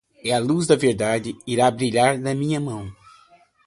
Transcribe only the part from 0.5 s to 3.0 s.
da verdade irá brilhar na minha mão